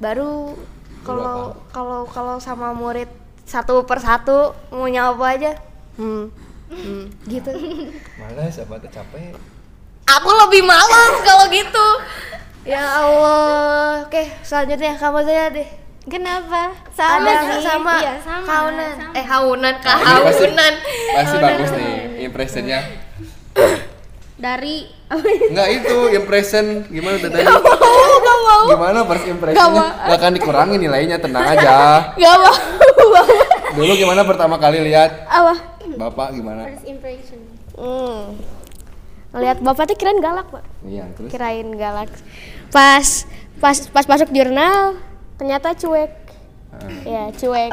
[0.00, 0.56] Baru
[1.04, 3.08] kalau kalau kalau sama murid
[3.44, 5.52] satu persatu mau nyapa aja
[5.96, 6.24] hmm,
[6.72, 7.52] hmm, gitu
[8.20, 9.36] Malas apa tuh capek?
[10.08, 11.86] aku lebih malas kalau gitu
[12.64, 15.68] ya Allah oke selanjutnya kamu saja deh
[16.00, 16.72] Kenapa?
[16.96, 17.60] Sama ada sih.
[17.60, 18.46] sama Iya, sama.
[18.48, 19.12] kaunan sama.
[19.12, 20.74] eh haunan Nah, ini pasti, kahaunan
[21.12, 21.92] pasti bagus nih
[22.24, 22.80] impressionnya.
[24.40, 24.76] Dari
[25.52, 27.44] Enggak itu impression gimana tadi?
[28.40, 29.88] Gak mau, Gimana first impressionnya?
[30.08, 31.76] Gak akan dikurangi nilainya, tenang aja.
[32.20, 32.54] gak mau
[33.70, 35.28] Dulu gimana pertama kali lihat?
[35.28, 35.54] Apa?
[36.00, 36.66] Bapak gimana?
[36.72, 37.38] first impression.
[37.76, 38.36] hmm.
[39.30, 40.64] lihat bapak tuh kirain galak pak.
[40.82, 41.30] Iya, terus?
[41.30, 42.10] Kirain galak.
[42.74, 43.06] Pas
[43.62, 44.98] pas pas masuk jurnal
[45.38, 46.12] ternyata cuek.
[47.06, 47.70] Ya cuek.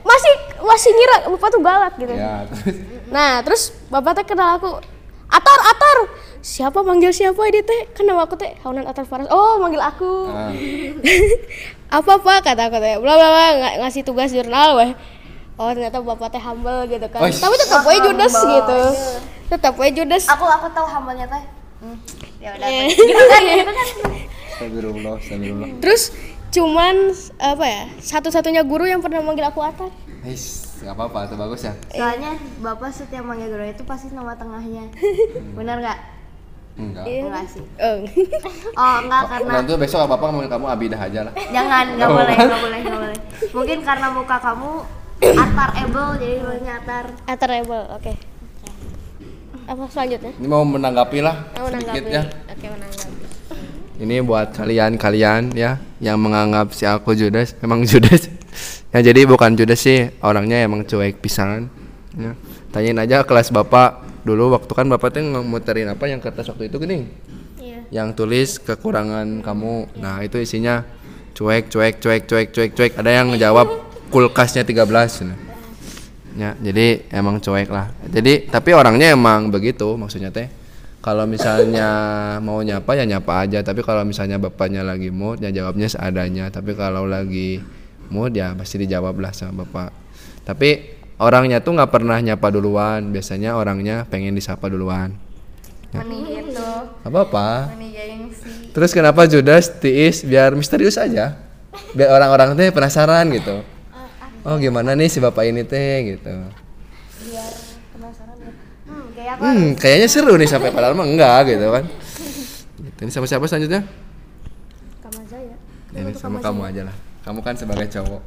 [0.00, 2.14] Masih masih ngira bapak tuh galak gitu.
[2.16, 2.76] Ya terus?
[3.12, 4.80] Nah terus bapak teh kenal aku
[5.30, 5.98] atar atar.
[6.40, 7.92] Siapa manggil siapa ini teh?
[7.92, 8.56] Kan nama aku teh.
[8.60, 10.32] Haunan Atar Faras oh manggil aku.
[10.32, 10.48] Ah,
[12.00, 12.96] apa apa kata aku teh.
[12.96, 13.44] Bla bla bla.
[13.54, 14.90] Ng- ngasih tugas jurnal weh.
[15.54, 17.20] Oh ternyata bapak teh humble gitu kan.
[17.20, 17.36] Wih.
[17.36, 18.80] tapi tetap aja judes gitu.
[19.48, 20.24] Tetap aja judes.
[20.26, 21.42] Aku aku tahu hambalnya teh.
[22.40, 22.88] Ya udah Iya.
[22.88, 23.86] gitu kan gitu kan
[24.50, 25.68] Astagfirullah, astagfirullah.
[25.80, 26.02] Terus
[26.50, 29.92] cuman apa ya satu-satunya guru yang pernah manggil aku Atar.
[30.24, 31.72] His, nggak apa-apa, itu bagus ya.
[31.90, 34.88] soalnya bapak setiap manggil guru itu pasti nama tengahnya
[35.52, 35.98] benar nggak
[36.72, 37.04] Enggak.
[37.04, 37.98] enggak sih Oh.
[38.72, 41.32] oh enggak karena Nanti besok bapak manggil kamu Abidah aja lah.
[41.48, 42.16] jangan nggak Oh.
[42.16, 43.18] boleh nggak boleh nggak boleh
[43.52, 44.70] mungkin karena muka kamu
[45.20, 48.12] atar able jadi namanya atar Atar Rebel, oke.
[49.66, 50.32] Apa selanjutnya?
[50.32, 52.10] Ini mau menanggapi lah Oh, sedikit menanggapi.
[52.10, 52.22] ya.
[52.48, 53.12] Oke, menanggapi.
[54.00, 58.32] Ini buat kalian-kalian ya yang menganggap si aku Judas, emang Judas.
[58.90, 61.70] Ya jadi bukan Judas sih, orangnya emang cuek pisan.
[62.18, 62.34] Ya.
[62.70, 66.78] Tanyain aja kelas bapak dulu waktu kan bapak tuh ngemuterin apa yang kertas waktu itu
[66.78, 67.06] gini.
[67.58, 67.80] Iya.
[67.90, 69.98] Yang tulis kekurangan kamu.
[69.98, 70.86] Nah, itu isinya
[71.34, 72.92] cuek cuek cuek cuek cuek cuek.
[72.98, 73.68] Ada yang ngejawab
[74.10, 75.38] kulkasnya 13 nah.
[76.38, 77.90] Ya, jadi emang cuek lah.
[78.06, 80.46] Jadi tapi orangnya emang begitu maksudnya teh.
[81.00, 81.88] Kalau misalnya
[82.44, 86.52] mau nyapa ya nyapa aja, tapi kalau misalnya bapaknya lagi mood ya jawabnya seadanya.
[86.52, 87.58] Tapi kalau lagi
[88.10, 89.90] mood ya pasti dijawab lah sama bapak.
[90.44, 95.14] Tapi orangnya tuh nggak pernah nyapa duluan, biasanya orangnya pengen disapa duluan.
[95.90, 96.70] mending gitu
[97.02, 97.48] Apa apa?
[97.74, 101.34] gengsi Terus kenapa Judas tiis biar misterius aja?
[101.94, 103.66] Biar orang-orang teh penasaran gitu.
[104.46, 106.30] Oh gimana nih si bapak ini teh gitu.
[108.90, 111.84] hmm kayak aku Hmm, kayaknya seru nih sampai padahal mah enggak gitu kan.
[112.80, 113.00] Gitu.
[113.04, 113.82] Ini sama siapa selanjutnya?
[115.02, 115.56] Kamu aja ya.
[115.94, 116.96] Ini sama kamu aja lah.
[117.20, 118.20] Kamu kan sebagai cowok.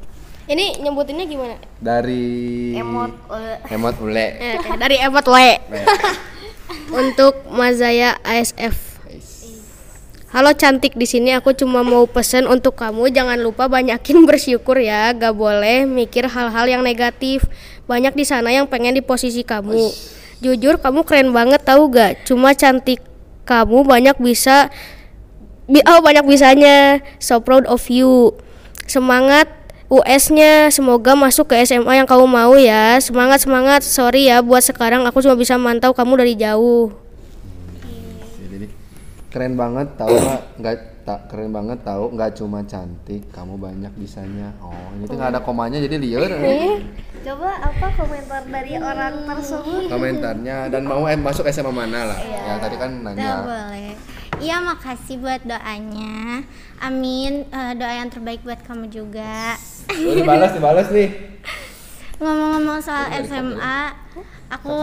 [0.44, 1.56] Ini nyebutinnya gimana?
[1.80, 4.28] Dari emot eh, Emot ule.
[4.36, 5.50] Eh, oke, dari Emot Le.
[7.02, 9.00] Untuk Mazaya ASF.
[10.30, 10.98] Halo cantik.
[10.98, 13.14] Di sini aku cuma mau pesen untuk kamu.
[13.14, 15.14] Jangan lupa banyakin bersyukur ya.
[15.14, 17.46] Gak boleh mikir hal-hal yang negatif.
[17.86, 19.94] Banyak di sana yang pengen di posisi kamu.
[20.42, 22.26] Jujur kamu keren banget tahu gak?
[22.26, 23.00] Cuma cantik
[23.46, 24.74] kamu banyak bisa
[25.70, 27.00] bi- oh banyak bisanya.
[27.22, 28.34] So proud of you
[28.94, 29.50] semangat
[29.90, 35.02] US-nya semoga masuk ke SMA yang kamu mau ya semangat semangat sorry ya buat sekarang
[35.04, 36.94] aku cuma bisa mantau kamu dari jauh
[38.44, 38.70] Jadi
[39.30, 40.42] keren banget tahu nggak?
[40.62, 44.56] Nggak tak keren banget tahu nggak cuma cantik, kamu banyak bisanya.
[44.64, 46.32] Oh, ini tuh nggak ada komanya jadi liar.
[47.28, 52.20] coba apa komentar dari orang tersebut Komentarnya dan mau eh, masuk SMA mana lah.
[52.20, 53.34] Ya tadi kan Nggak nanya.
[53.42, 53.94] boleh.
[54.44, 56.44] Iya makasih buat doanya.
[56.84, 57.48] Amin.
[57.48, 59.56] Eh, doa yang terbaik buat kamu juga.
[59.88, 61.40] Oh, dibalas dibalas nih.
[62.20, 63.80] Ngomong-ngomong soal SMA,
[64.48, 64.76] aku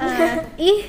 [0.00, 0.80] eh, ih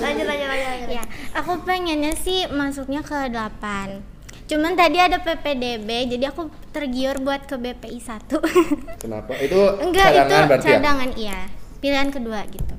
[0.00, 4.04] lanjut lanjut lanjut, ya, aku pengennya sih masuknya ke 8.
[4.50, 9.00] Cuman tadi ada PPDB, jadi aku tergiur buat ke BPI 1.
[9.04, 9.32] Kenapa?
[9.38, 10.72] Itu Enggak, itu cadangan berarti ya?
[10.76, 11.38] cadangan iya.
[11.80, 12.74] Pilihan kedua gitu.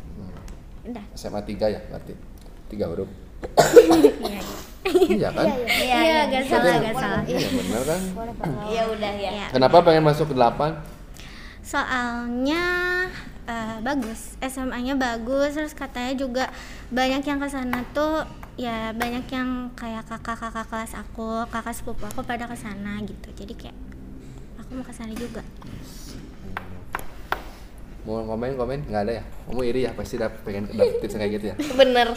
[0.86, 1.06] Udah.
[1.16, 2.14] SMA 3 ya berarti.
[2.70, 3.10] Tiga huruf.
[4.22, 4.42] Iya.
[4.84, 7.22] Iya kan Iya, gak salah, gak salah.
[7.24, 8.02] iya benar kan
[8.68, 9.30] Ya udah ya.
[9.32, 9.46] Iya.
[9.50, 10.74] kenapa pengen masuk ke 8
[11.62, 12.64] Soalnya
[13.44, 16.50] eh, bagus, SMA-nya bagus, terus katanya juga
[16.90, 22.22] banyak yang ke sana tuh ya banyak yang kayak kakak-kakak kelas aku, kakak sepupu aku
[22.22, 23.30] pada ke sana gitu.
[23.36, 23.78] Jadi kayak
[24.58, 25.46] aku mau ke sana juga.
[28.02, 31.32] mau komen komen nggak ada ya kamu iri ya pasti dap pengen dapet tips kayak
[31.32, 32.10] gitu ya Bener.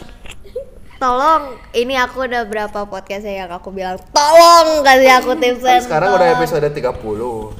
[1.04, 1.44] Tolong,
[1.76, 6.08] ini aku udah berapa podcast yang aku bilang tolong kasih aku tips Kan and sekarang
[6.08, 6.80] tolong." udah episode 30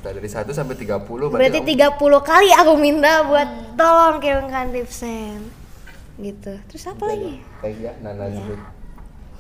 [0.01, 3.45] Nah, dari 1 sampai 30 Berarti kamu- 30 kali aku minta buat
[3.77, 5.45] tolong kirimkan tipsen.
[6.17, 6.57] Gitu.
[6.65, 7.45] Terus apa lagi?
[7.77, 8.57] Ya Nana Zul.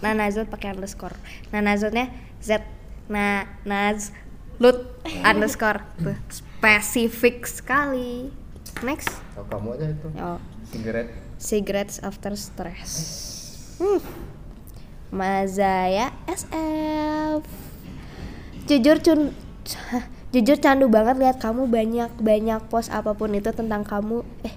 [0.00, 1.16] Nanazut pakai underscore.
[1.48, 2.12] Nanazutnya
[2.44, 2.60] Z
[3.08, 4.12] na naz
[4.60, 4.84] lut
[5.24, 5.80] underscore.
[5.96, 8.28] Tuh, spesifik sekali.
[8.84, 9.08] Next.
[9.32, 10.36] Oh, kamu aja itu Oh,
[10.68, 11.08] Cigarette
[11.40, 12.92] cigarettes after stress.
[13.76, 14.00] Hmm.
[15.10, 17.42] Mazaya SF.
[18.64, 19.20] Jujur cun
[20.30, 24.22] jujur candu banget lihat kamu banyak banyak post apa pun itu tentang kamu.
[24.42, 24.54] Eh.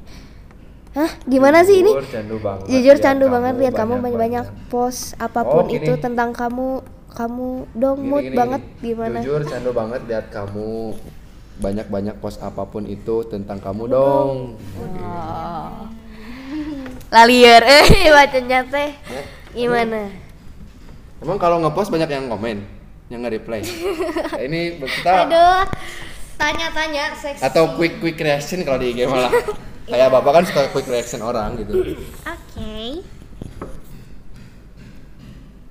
[0.93, 1.91] Hah, gimana sih ini?
[1.91, 4.43] Jujur candu banget Jujur lihat candu kamu banget lihat kamu banyak-banyak.
[4.43, 5.77] banyak-banyak post apa pun Oh, gini.
[5.80, 6.69] itu tentang kamu.
[7.08, 8.82] Kamu dong Gini, mood gini, banget gini.
[8.84, 9.17] gimana?
[9.19, 10.93] Jujur candu banget lihat kamu
[11.58, 14.36] banyak-banyak post apa pun itu tentang kamu dong.
[17.08, 18.91] Lalier eh bacanya teh.
[19.56, 20.12] Gimana?
[21.24, 22.62] Emang kalau ngepost banyak yang komen,
[23.10, 23.63] yang nge-reply.
[23.63, 25.63] Nah, ini kita Aduh.
[26.38, 27.41] Tanya-tanya seks.
[27.41, 29.34] atau quick quick reaction kalau di IG malah.
[29.89, 31.96] Kayak Bapak kan suka quick reaction orang gitu.
[32.28, 33.02] Oke.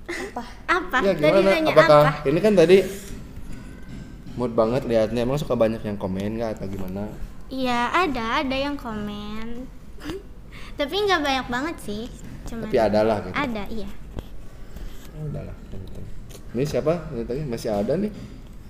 [0.09, 0.42] Apa?
[0.66, 0.96] Apa?
[1.05, 2.25] Ya Tadi nanya Apakah apa?
[2.25, 2.81] ini kan tadi
[4.35, 7.12] mood banget liatnya emang suka banyak yang komen nggak atau gimana?
[7.53, 9.68] Iya, ada, ada yang komen.
[10.76, 12.04] Tapi nggak banyak banget sih.
[12.44, 13.32] Cuma Tapi ada lah gitu.
[13.32, 13.88] Ada, iya.
[15.16, 15.56] Ya udahlah.
[16.52, 16.92] Ini siapa?
[17.16, 18.12] Ini tadi masih ada nih.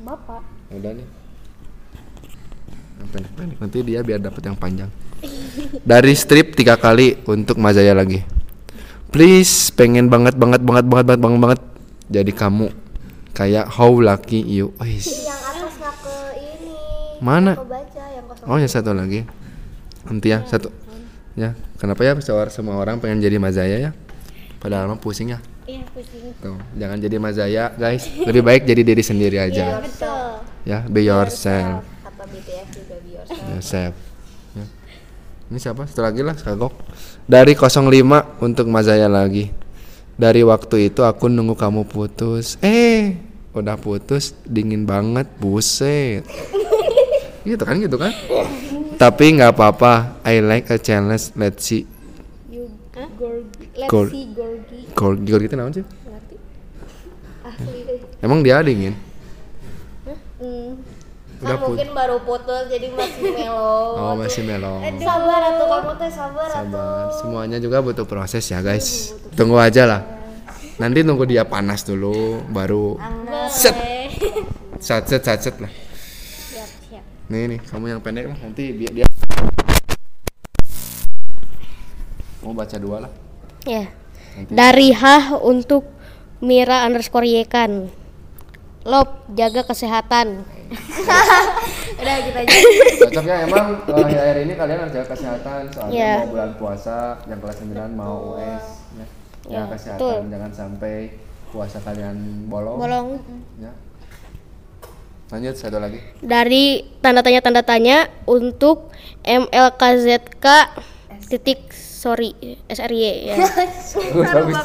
[0.06, 0.42] Bapak.
[0.70, 1.06] Udah nih.
[2.96, 4.90] Yang pendek-pendek nanti dia biar dapat yang panjang.
[5.82, 8.22] Dari strip tiga kali untuk Mazaya lagi.
[9.10, 11.60] Please, pengen banget banget banget banget banget banget banget
[12.06, 12.70] jadi kamu
[13.34, 14.70] kayak how lucky you.
[14.78, 16.74] Yang atas ke ini.
[17.18, 17.58] Mana?
[17.58, 18.46] Baca yang kosong.
[18.46, 19.26] Oh, yang satu lagi.
[20.06, 20.85] Nanti ya, satu.
[21.36, 22.16] Ya, kenapa ya
[22.48, 23.90] semua orang pengen jadi Mazaya ya?
[24.56, 25.38] Padahal mah pusing ya.
[25.68, 26.32] Iya, pusing.
[26.40, 28.08] Tuh, jangan jadi Mazaya, guys.
[28.08, 29.84] Lebih baik jadi diri sendiri aja.
[29.84, 30.40] Betul.
[30.64, 31.84] Ya, be yourself.
[32.00, 33.52] Kata BTS juga biar.
[33.52, 33.92] Yosef.
[34.56, 34.66] Ya.
[35.52, 35.84] Ini siapa?
[35.84, 36.72] Satu lagi lah, kagok.
[37.28, 39.52] Dari 05 untuk Mazaya lagi.
[40.16, 42.56] Dari waktu itu aku nunggu kamu putus.
[42.64, 43.12] Eh,
[43.52, 46.24] udah putus, dingin banget, buset.
[47.44, 48.16] gitu kan, gitu kan?
[48.96, 50.20] Tapi nggak apa-apa.
[50.24, 51.32] I like a challenge.
[51.36, 51.84] Let's see.
[53.76, 54.80] Let's Gor- see Gorgi.
[54.96, 55.86] Gor Gor gitu namanya sih?
[58.18, 58.96] Emang dia dingin?
[60.02, 60.16] Kan
[61.36, 63.76] Udah put- mungkin baru putus jadi masih melo.
[64.00, 64.80] Oh, masih mellow.
[64.96, 66.56] Sabar atuh kamu teh sabar atuh.
[66.72, 67.12] Sabar.
[67.20, 69.12] Semuanya juga butuh proses ya, guys.
[69.36, 70.00] Tunggu aja lah.
[70.80, 72.96] Nanti nunggu dia panas dulu, baru
[73.52, 73.76] set.
[74.80, 75.68] Set set set set lah.
[77.26, 78.38] Nih nih, kamu yang pendek lah.
[78.38, 79.06] Nanti biar dia
[82.38, 83.12] mau baca dua lah.
[83.66, 83.90] Ya.
[84.46, 85.82] Dari Hah untuk
[86.38, 87.90] Mira underscore Yekan.
[88.86, 90.46] Lop, jaga kesehatan.
[91.98, 92.54] Udah kita aja.
[93.02, 96.12] Cocok ya emang eh, akhir-akhir ini kalian harus jaga kesehatan soalnya Iya.
[96.22, 99.06] mau bulan puasa, yang kelas 9 mau US ya.
[99.42, 100.18] Jaga Iya, kesehatan, betul.
[100.30, 100.94] jangan sampai
[101.50, 102.78] puasa kalian bolong.
[102.78, 103.06] Bolong.
[103.58, 103.72] Ya.
[105.26, 105.98] Lanjut satu lagi.
[106.22, 108.94] Dari tanda tanya tanda tanya untuk
[109.26, 110.46] MLKZK
[111.26, 112.30] titik sorry
[112.70, 113.34] SRY ya.
[113.42, 114.56] Bagus, bagus.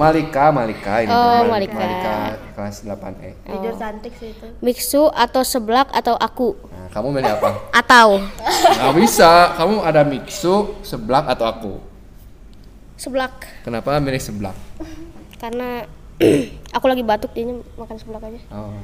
[0.00, 1.44] Malika, Malika ini Oh.
[1.44, 1.76] Malika.
[1.76, 2.16] Malika
[2.56, 3.30] kelas 8E.
[3.44, 4.46] Jujur cantik sih itu.
[4.64, 7.50] Mixu atau seblak atau aku Nah, kamu milih apa?
[7.84, 9.52] atau Nggak bisa.
[9.60, 11.74] Kamu ada mixu, seblak atau aku.
[12.96, 14.56] seblak Kenapa milih seblak?
[15.38, 15.86] karena
[16.76, 18.40] aku lagi batuk jadinya makan seblak aja.
[18.50, 18.74] Oh.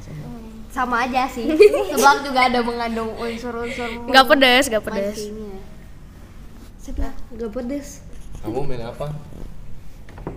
[0.70, 1.46] Sama aja sih.
[1.90, 5.18] Seblak juga ada mengandung unsur-unsur Gak pedes, gak pedes.
[6.82, 8.02] Seblak gak pedes.
[8.42, 9.10] Kamu milih apa?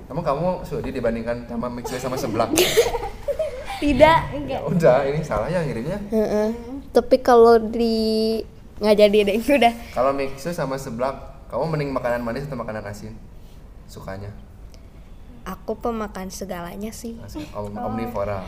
[0.08, 2.56] Emang kamu sudi dibandingkan sama mixu sama seblak?
[3.84, 4.20] Tidak.
[4.50, 6.02] ya udah, ini salah ya ngirimnya.
[6.10, 6.50] Heeh.
[6.90, 8.42] Tapi kalau di
[8.82, 9.74] nggak jadi deh udah.
[9.94, 13.14] Kalau mixu sama seblak, kamu mending makanan manis atau makanan asin?
[13.86, 14.34] Sukanya?
[15.48, 17.16] Aku pemakan segalanya sih.
[17.56, 18.44] Om Omnivora.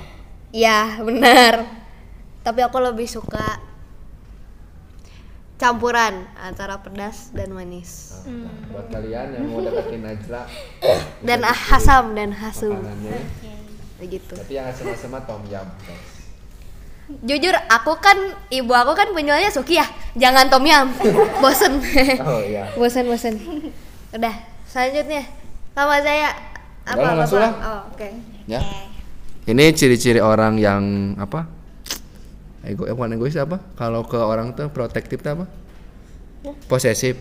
[0.51, 1.63] Ya benar.
[2.41, 3.61] Tapi aku lebih suka
[5.55, 10.47] campuran antara pedas dan manis Nah, buat kalian yang mau deketin Najla
[11.27, 12.71] dan ah, asam dan hasum.
[12.73, 13.19] makanannya
[13.99, 15.67] begitu Tapi yang asam-asam tom yum.
[15.83, 16.11] guys.
[17.21, 18.15] jujur aku kan
[18.47, 19.83] ibu aku kan penyualnya Suki ya
[20.15, 20.87] jangan tom yum
[21.43, 21.83] bosen
[22.21, 22.71] Oh iya.
[22.79, 23.35] bosen bosen
[24.09, 25.27] udah selanjutnya
[25.75, 26.31] sama saya
[26.89, 27.53] apa apa langsung lah.
[27.53, 28.09] oh, oke
[28.49, 28.65] Ya.
[29.45, 31.45] Ini ciri-ciri orang yang apa?
[32.65, 33.61] Ego, eh, bukan egois apa?
[33.77, 35.45] Kalau ke orang tuh protektif tuh apa?
[36.65, 37.17] Posesif.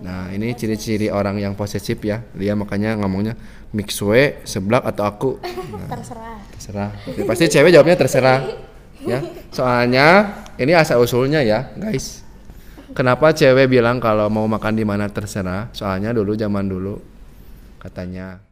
[0.00, 2.24] Nah, ini ciri-ciri orang yang posesif ya.
[2.32, 3.36] Dia makanya ngomongnya
[3.76, 5.30] mixwe, seblak atau aku.
[5.76, 6.36] Nah, terserah.
[6.56, 6.90] Terserah.
[7.06, 8.40] Jadi pasti cewek jawabnya terserah.
[9.04, 9.20] Ya.
[9.52, 10.06] Soalnya
[10.56, 12.24] ini asal usulnya ya, guys.
[12.92, 15.70] Kenapa cewek bilang kalau mau makan di mana terserah?
[15.70, 16.98] Soalnya dulu zaman dulu
[17.80, 18.49] katanya